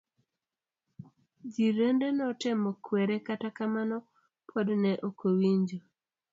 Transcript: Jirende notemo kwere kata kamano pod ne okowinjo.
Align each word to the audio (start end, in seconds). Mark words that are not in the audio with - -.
Jirende 1.53 2.07
notemo 2.17 2.69
kwere 2.85 3.15
kata 3.27 3.49
kamano 3.57 3.97
pod 4.49 4.67
ne 4.81 4.91
okowinjo. 5.07 5.79